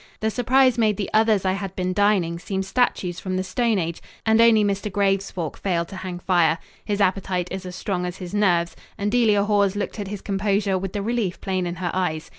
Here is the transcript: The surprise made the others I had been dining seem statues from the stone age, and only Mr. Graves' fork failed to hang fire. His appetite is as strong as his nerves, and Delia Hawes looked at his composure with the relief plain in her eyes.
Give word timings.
The 0.19 0.31
surprise 0.31 0.79
made 0.79 0.97
the 0.97 1.11
others 1.13 1.45
I 1.45 1.51
had 1.53 1.75
been 1.75 1.93
dining 1.93 2.39
seem 2.39 2.63
statues 2.63 3.19
from 3.19 3.37
the 3.37 3.43
stone 3.43 3.77
age, 3.77 4.01
and 4.25 4.41
only 4.41 4.63
Mr. 4.63 4.91
Graves' 4.91 5.29
fork 5.29 5.55
failed 5.59 5.89
to 5.89 5.97
hang 5.97 6.17
fire. 6.17 6.57
His 6.83 6.99
appetite 6.99 7.49
is 7.51 7.67
as 7.67 7.75
strong 7.75 8.07
as 8.07 8.17
his 8.17 8.33
nerves, 8.33 8.75
and 8.97 9.11
Delia 9.11 9.43
Hawes 9.43 9.75
looked 9.75 9.99
at 9.99 10.07
his 10.07 10.21
composure 10.21 10.75
with 10.75 10.93
the 10.93 11.03
relief 11.03 11.39
plain 11.39 11.67
in 11.67 11.75
her 11.75 11.91
eyes. 11.93 12.29